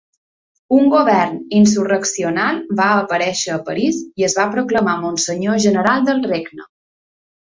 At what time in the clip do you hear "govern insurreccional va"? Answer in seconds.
0.93-2.87